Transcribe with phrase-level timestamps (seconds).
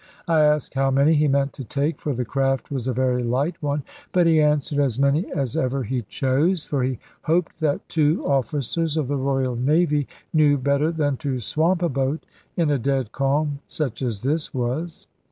[0.27, 3.61] I asked how many he meant to take, for the craft was a very light
[3.61, 8.25] one; but he answered, "As many as ever he chose, for he hoped that two
[8.25, 12.25] officers of the Royal Navy knew better than to swamp a boat
[12.57, 15.05] in a dead calm such as this was."